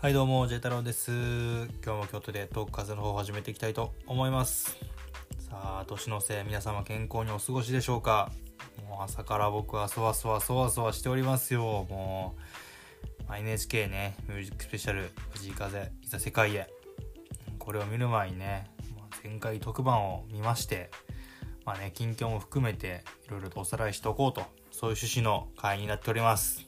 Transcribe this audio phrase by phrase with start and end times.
[0.00, 1.10] はいどうも、ジェ太郎です。
[1.10, 4.78] 今日も京都でトーク風の方を始めていきたいと思います。
[5.40, 8.30] さあ、年のせい、皆様健康にお過ごしでしょうか
[8.88, 11.84] もう朝から僕はそわそわそわそわしておりますよ。
[11.90, 12.36] も
[13.28, 16.68] う、NHK ね、ミュージックスペシャル、藤井風、いざ世界へ。
[17.58, 18.70] これを見る前にね、
[19.24, 20.92] 前回特番を見まして、
[21.66, 26.64] まあね、近況も含めて、いろいろとおさらいしておこうと、そういう趣旨の回になっております。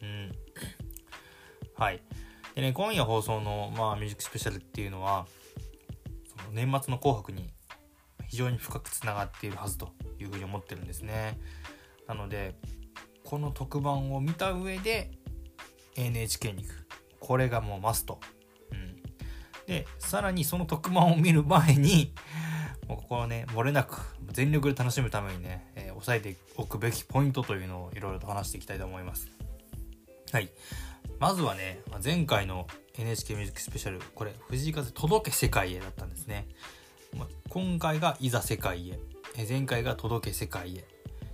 [0.00, 0.30] うん。
[1.76, 2.00] はい。
[2.58, 5.28] でね、今夜放送の、まあ、ミュージックスペシャルっていうのは、
[6.26, 7.50] その年末の紅白に
[8.26, 11.38] 非常に深くつながっているはずというふうに思ってるんですね。
[12.08, 12.56] なので、
[13.22, 15.12] この特番を見た上で
[15.94, 16.88] NHK に行く。
[17.20, 18.18] これがもうマスト。
[18.72, 19.02] うん。
[19.68, 22.12] で、さらにその特番を見る前に、
[22.88, 24.00] もうここはね、漏れなく
[24.32, 29.28] 全力で楽しむためにね、えー押さえておくべきポイントというのをいろいろと話していきたいと思います。
[30.32, 30.48] はい。
[31.18, 36.46] まずはね、前回の NHK ミュージックスペシャル、これ、藤井風届け世界へだったんですね。
[37.48, 39.00] 今回がいざ世界へ。
[39.48, 40.84] 前回が届け世界へ。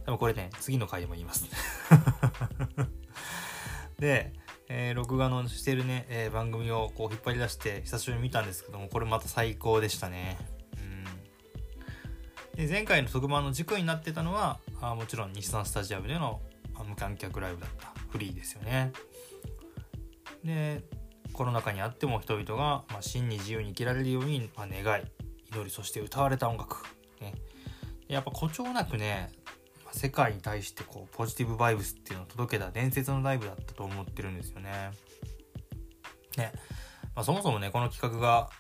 [0.07, 1.49] 多分これね、次の回でも言います。
[4.01, 4.33] で、
[4.69, 10.39] えー録画のしてるね、えー番組をこう引っ張り出して久しぶりに見たんですけども、これまた最高でしたね。
[10.79, 12.67] うん。
[12.67, 16.41] で、前回の特番の軸になってたのは、あもちろん日産スタジアムでの
[16.87, 18.93] 無観客ライブだったフリーですよね。
[20.45, 20.85] で
[21.33, 25.03] コロナ禍にあっても人々が、まあ、真に自由に生きられるように、まあ、願い
[25.53, 26.77] 祈りそして歌われた音楽、
[27.21, 27.35] ね、
[28.09, 29.31] やっぱ誇張なくね、
[29.85, 34.91] ま世界に対してこうポジティブバイブスっていうのを届けた伝説のライブだったと思ってるんですよね。
[36.37, 36.53] ね、
[37.15, 38.51] まあ、そもそもねこの企画が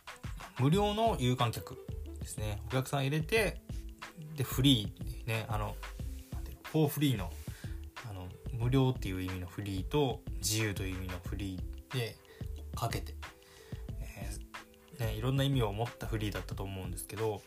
[0.60, 1.76] 無料の有観客
[2.20, 2.60] ですね。
[2.68, 3.60] お客さん入れて
[4.36, 5.76] でフリーねあの
[6.70, 7.30] フォーフリーの
[8.08, 12.16] あの無料っていう意味のフリーと自由という意味のフリーで
[12.74, 13.14] かけて、
[14.00, 17.40] えーね、いろんな意味を持ったフリーだったと思うんですけど、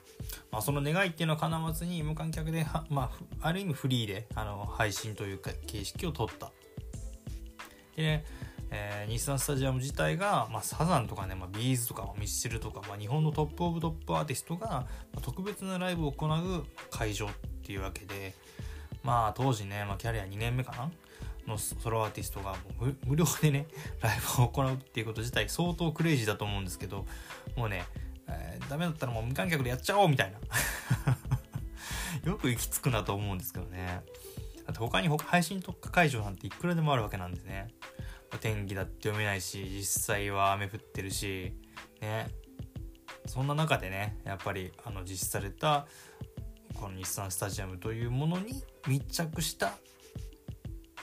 [0.51, 3.11] まあ、その願いっていうのは叶わずに無観客で、ま
[3.41, 6.51] あ、ある意味フリーであの配信というか形式を取った。
[7.95, 8.25] でね
[8.69, 17.29] えー日産スタジアム自体が、まあ、サザンとかね、まあ、 B'z とかミスチルとか、まあ、日本の top of top artist が、まあ特別なライブを行う会場っ
[17.63, 18.35] ていうわけで
[19.07, 20.91] まあ当時ね、まあ、キャリア2年目かな？
[21.47, 22.57] のソロアーティストが
[23.05, 23.67] 無料でね
[24.03, 27.05] ライブを行うっていうこと自体相当クレイジーだと思うんですけど
[27.55, 27.85] もうね、
[28.27, 30.39] えーダメだったらもう無観客でやっちゃおうみたいな。
[32.29, 34.01] よく行き着くなと思うんですけどね。
[34.65, 37.69] だって他に配信特化会場なんていくらでもあるわけなんですね
[38.41, 41.53] 天気だって読めないし実際は雨降ってるし
[42.01, 42.27] ね。
[43.25, 45.87] そんな中でねやっぱりあの実施された
[46.79, 49.73] この日産スタジアムというものに密着した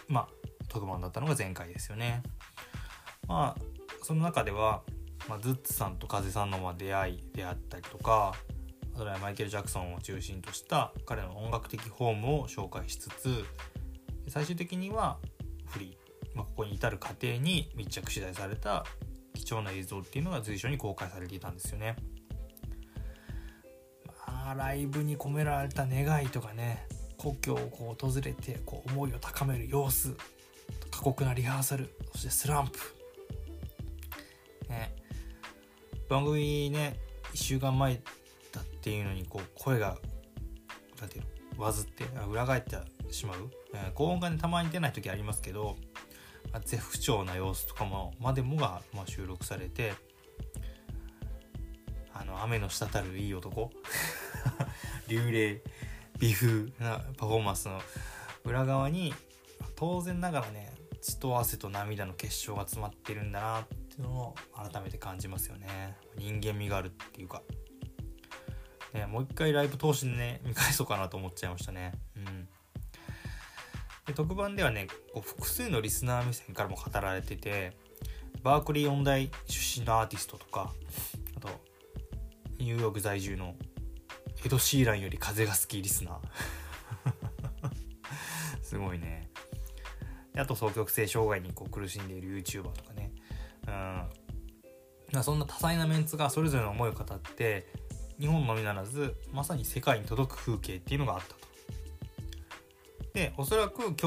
[0.09, 0.29] まあ
[0.69, 2.23] 特番だったのが前回ですよね。
[3.27, 3.63] まあ
[4.03, 4.83] その中では、
[5.29, 8.35] まあ、ズッツさんと風さんのま出会いであったりとか
[8.95, 13.45] あとはマイケル・ジャクソンを中心とした彼の音楽的フォームを紹介しつつ
[14.29, 15.19] 最終的には
[15.67, 18.85] フリー、まあ、ここに至る過程に密着取材された
[19.35, 21.97] 貴重な映像っていうのが随所に公開されていたんですよね。
[24.47, 30.15] あライブに込められた願いとかね故郷をこう訪れてこう思いを高める様子
[30.91, 32.79] 過酷なリハーサルそしてスランプ。
[34.69, 34.95] ね。
[36.09, 36.97] 番組ね
[37.33, 37.95] 1週間前
[38.53, 39.97] だっていうのにこう声が
[41.01, 41.25] なんていう
[41.57, 42.77] のバズって裏返って
[43.11, 45.77] しまう、えー高音がねたまに出ない時ありますけど、
[46.53, 49.95] あ絶不調な様子とかもまでもが、まあ、収録されて
[52.13, 53.71] あの雨の滴るいい男。
[55.09, 55.61] 流麗
[56.19, 57.81] 美風なパフォーマンスの
[58.45, 59.13] 裏側に
[59.77, 65.97] 当然ながらね血と汗と涙の結晶が詰まってるんだなっていうのを改めて感じますよね。
[66.17, 67.43] 人間味があるっていうか、
[68.95, 71.93] ね、もう一回ライブ通してね見返そうかなと思っちゃいましたね。
[72.17, 72.49] うん。
[74.07, 77.77] で特番ではねこう複数のリスナー目線からも語られてて
[78.43, 80.73] バークリー音大出身のアーティストとか
[81.37, 81.49] あと
[82.59, 83.55] ニューヨーク在住の
[84.45, 86.19] エド・シーランより風が好きリスナー。
[88.63, 89.31] すごいね。
[90.37, 93.13] あと双極性障害にこう苦しんでいる YouTuber とかね。
[95.13, 95.23] うん。
[95.23, 97.67] そんな多彩なメンツがそれぞれの思いを語って
[98.19, 101.37] 日本のみならずまさに世界に届く風景っていうのがあったと。
[103.15, 104.03] でおそらく今日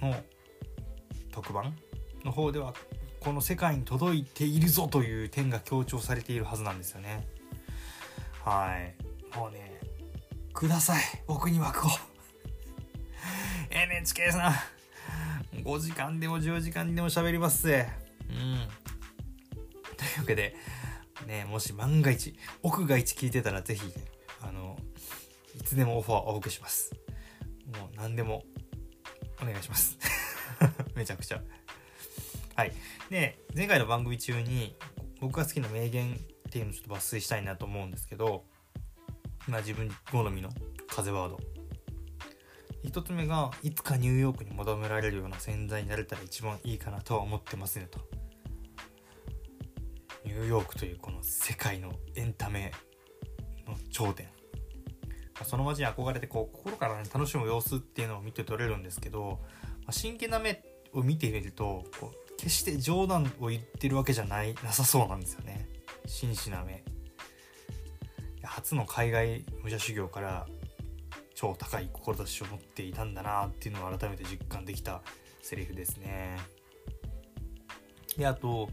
[0.00, 0.24] の
[1.32, 1.76] 特番
[2.24, 2.74] の方では
[3.18, 7.26] この世界に届いているぞという点が強調されているはずなんですよね。
[8.44, 9.03] はい。
[9.36, 9.80] もうね
[10.52, 11.02] ください。
[11.26, 11.90] 僕に枠を
[13.70, 14.54] NHK さん。
[15.62, 17.88] 5時間でも10時間でも喋りますぜ。
[18.28, 18.68] うん。
[19.96, 20.54] というわけで
[21.26, 23.82] ねもし万が一奥が一聞いてたら是非
[24.42, 24.76] あの
[25.56, 26.94] いつでもオファーお受けします。
[27.76, 28.44] もう何でも
[29.42, 29.98] お願いします。
[30.94, 31.42] めちゃくちゃ。
[32.54, 32.72] はい。
[33.10, 34.76] で前回の番組中に
[35.20, 38.44] 僕が好きな名言っていうのをちょっと抜粋したいなと思うんですけど
[39.48, 40.50] まあ自分好みの
[40.88, 41.40] 風ワード。
[42.84, 48.00] 1つ目がいつかニューヨークに求められるような存在になれたら一番いいかなとは思ってますねと。
[50.24, 52.72] ニューヨークというこの世界のエンタメ
[53.66, 54.28] の頂点。
[55.44, 59.40] その街に憧れてこう心から、ね、楽しむ様子っていうのを見て取れるんですけど、
[59.80, 60.62] まあ、真剣な目
[60.92, 65.68] を見てみるとこう決して冗談を言ってるわけじゃないなさそうなんですよね。
[66.06, 66.84] 真摯な目。
[68.44, 70.46] 初の海外武者修行から
[71.34, 75.02] 超高い志を持っていたんだなっていうのを改めて実感できた
[75.42, 76.38] セリフですね。
[78.16, 78.68] であと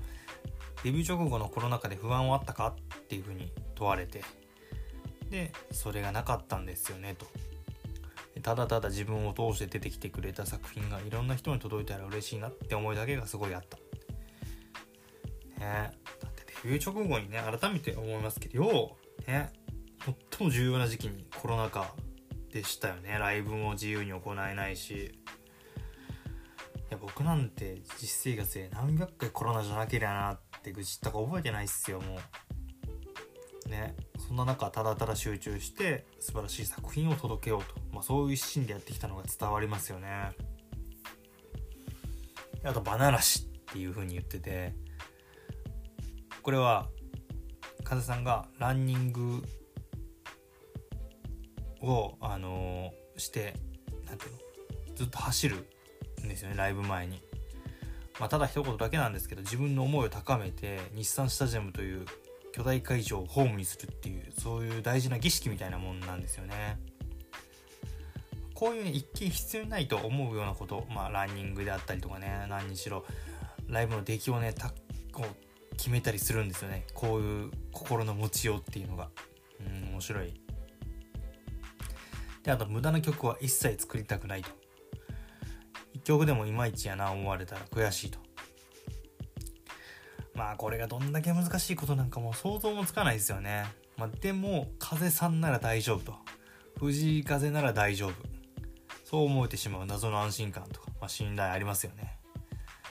[0.84, 4.24] デビュー直後のコロナ禍で不安はあったかっていうふうに問われて
[5.30, 7.26] でそれがなかったんですよねと。
[8.42, 13.78] ただただ自分を通して出てきてくれた作品がいろんな人に届いたら嬉しいなって思いだけがすごいあった。
[15.60, 15.92] ね。
[16.20, 18.98] だってデビュー直後にね改めて思いますけどよ
[19.28, 19.52] ね。
[20.42, 21.94] も重要な時期にコロナ禍
[22.52, 23.18] でしたよね。
[23.20, 24.94] ライブも自由に行えないし。
[24.96, 32.20] いや僕なんて実生活で何百回コロナじゃなけりゃなって愚痴ったか覚えてないっすよも
[33.68, 33.70] う。
[33.70, 33.96] ね。
[34.18, 40.32] そんな中ただただ集中して素晴らしい作品を届けようと、まあ、そういう一心でやってきたのが伝わりますよね。
[42.64, 44.74] あと「バナラシ」っていう風に言ってて。
[46.42, 46.90] これは
[47.84, 49.44] 風さんがランニング
[51.82, 53.56] をあのー、して
[54.08, 54.38] なんていうの
[54.96, 55.68] ずっと走る
[56.24, 57.22] んですよねライブ前に。
[58.20, 62.06] まあ、ただ一言だけなんですけど自分の思いを高めて日産スタジアムという
[62.52, 66.78] 巨大会場をホームにするっていうそういう大事な儀式みたいなもんなんですよね。
[68.54, 73.06] こういう、ね、一見必要ないと思うようなこと、まあ、ランニングであったりとかね何にしろ
[73.68, 74.72] ライブの出来をねた
[75.12, 79.10] こう決めたりするんですよねこういう心の持ちようっていうのが
[79.62, 80.40] うん面白い
[82.44, 84.50] であと無駄な曲は一切作りたくないと。
[85.94, 88.20] 一曲でもいまいちやな思われたら悔しいと。
[90.34, 93.66] まあこれがどんだけ難しいことなんかもう想像もつかないですよね、
[93.98, 96.16] まあ、でも風さんなら大丈夫と。
[96.80, 98.14] 藤井風なら大丈夫。
[99.04, 102.18] そう思えてしまう謎の安心感とか、まあ、信頼ありますよね。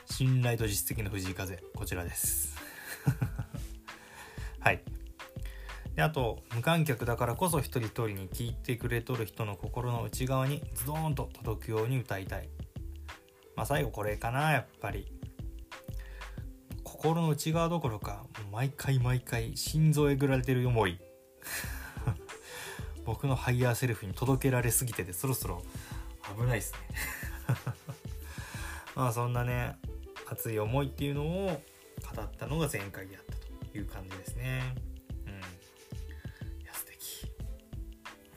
[0.04, 2.56] 信頼と実績の藤井風こちらです。
[4.60, 4.82] はい。
[5.94, 12.48] であと無観客だからこそ一人一人に聞いてくれとる人の心の内側にズドーンと届くように歌いたい。
[13.56, 15.06] まあ最後これかなやっぱり。
[16.84, 21.00] 心の内側どころか毎回毎回心臓えぐられてる思い。
[23.04, 25.62] 僕の higher self に届けられすぎててそろそろ
[26.36, 26.78] 危ないっすね。
[28.94, 29.76] まあそんなね
[30.30, 31.62] 熱い思いっていうのを
[32.14, 34.89] 語ったのが前回であったという感じですね。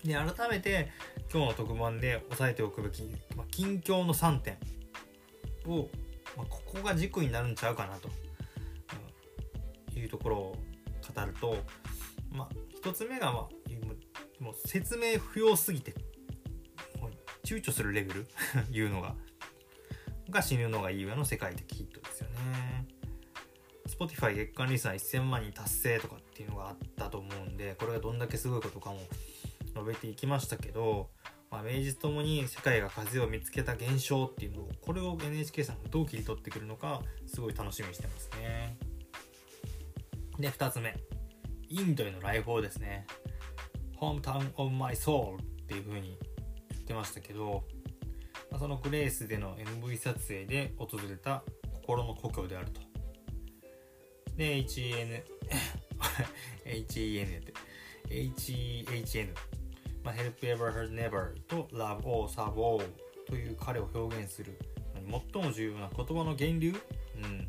[0.04, 0.92] で改めて
[1.32, 3.04] 今日の特番で押さえておくべき、
[3.36, 4.58] まあ、近況の3点
[5.66, 5.90] を、
[6.36, 8.10] まあ、ここが軸になるんちゃうかなと、
[9.96, 10.56] うん、いうところを
[11.16, 11.56] 語ると、
[12.32, 12.50] まあ、
[12.84, 15.94] 1つ目が、まあ、もう説明不要すぎて
[17.46, 18.28] 躊躇するレベル
[18.72, 19.16] いうのが
[20.30, 22.88] が死ぬのがいい上の世界的ヒットですよね。
[23.88, 29.00] Spotify 月間リスナー1000万人達成とかっていうのがあったと思うんでこれがどんだけすごいことかも
[29.74, 31.10] 述べていきましたけど、
[31.52, 38.78] まあ、名実ともに世界が風を見つけた現象っていうのをこれを NHK さんがどう切り取ってくるのかすごい楽しみにしてますね。
[40.40, 40.96] で2つ目。
[41.70, 43.06] インドへの来訪ですね。
[44.00, 46.18] Hometown of My Soul っていう風に
[46.70, 47.64] 言ってましたけど、
[48.52, 52.82] まあ、そのグレースでの MV 撮影で訪れた心の故郷であると。
[54.36, 55.24] で HEN
[56.66, 57.54] HEN って。
[58.10, 59.34] HEHN
[60.04, 62.84] まあ、Help Ever Hurt Never と Love All Serve All
[63.28, 64.58] という彼を表現する。
[65.34, 67.48] 最も重要な言葉の源流、うん、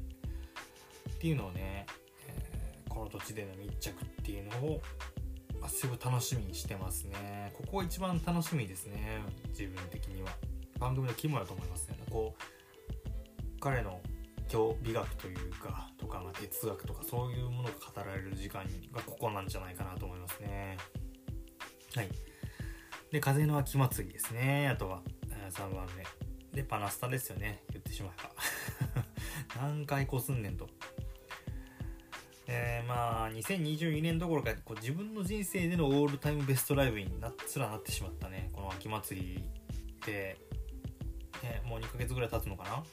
[1.11, 1.87] っていうのをね、
[2.29, 4.83] えー、この土地での密着っていうのを、
[5.61, 7.53] まあ、すごい楽しみにしてますね。
[7.55, 10.31] ここが一番楽しみですね自分的には。
[10.79, 11.99] 番組の肝だと思いますね。
[12.11, 14.01] こう彼の
[14.53, 20.77] 今日美学というかとか、まあ、哲学とかそういうものが語られる時間がここなんじゃないかなと思いますね。
[21.95, 22.09] はい。
[23.15, 24.69] で、風の秋祭りですね。
[24.69, 25.01] あとは、
[25.49, 26.05] 3番目。
[26.53, 27.63] で、パナスタですよね。
[27.71, 28.23] 言ってしまえ
[29.55, 29.63] ば。
[29.63, 30.69] 何回こすんねんと。
[32.49, 39.45] えー、まあ2022年どころかこう自分の人生でのオールタイムベストライブになすらなってしまったねこの秋祭り
[40.05, 40.37] で、
[41.43, 42.85] ね、もう2ヶ月ぐらい経つのかな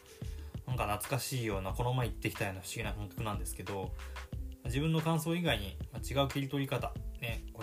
[0.68, 3.92] なんか懐かしいようなこの前行ってきたような不思議な感覚なんですけど
[4.66, 5.76] 自分の感想以外に
[6.10, 6.94] 違う切り取り方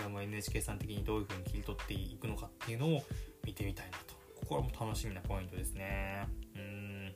[0.09, 3.03] ねこれも NHK さん的にどういう風に切り取っていくのかっていうのを
[3.45, 4.15] 見てみたいなと。
[4.41, 6.27] ここはもう楽しみなポイントですね。
[6.57, 7.15] うん。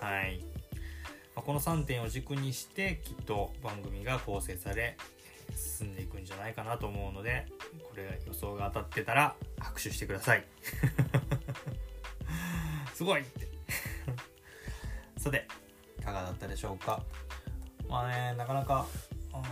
[0.00, 0.44] はい。
[1.34, 4.96] この3点を軸にしてきっと番組が構成され
[5.54, 7.46] 進んでいくんじゃないかなと思うので
[7.90, 10.44] これ予想が当たってたら拍手してください。
[12.94, 13.48] すごいって。
[15.18, 15.46] さて
[15.98, 17.02] いかがだったでしょうか？
[17.88, 18.86] まあねなかなか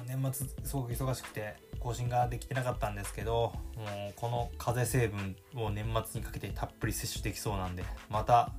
[0.07, 8.53] 年末すごく忙しくて更新ができてなかったんですけどもうこの風成分を年末にかけてたっぷり摂取できそうなんでまた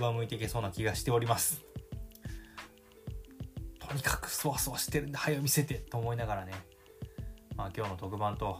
[0.00, 1.62] 上向いていけそうな気がしております。
[3.78, 6.52] とにかくそわそわしてるんで早見せてと思いながらね、
[7.54, 8.58] まあ、今日の特番と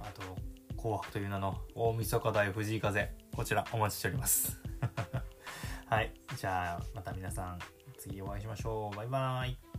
[0.00, 0.22] あと
[0.76, 4.58] 「紅白」という名の大晦日大藤井風こちらお待ちしております。
[5.86, 6.12] はい。
[6.36, 7.58] じゃあまた皆さん
[7.98, 8.96] 次お会いしましょう。
[8.96, 9.69] バイバイ。